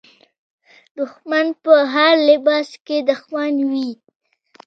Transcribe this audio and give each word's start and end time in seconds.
دښمن 0.97 1.47
په 1.63 1.73
هر 1.93 2.13
لباس 2.29 2.67
کې 2.85 2.97
دښمن 3.09 3.53
وي. 3.71 3.89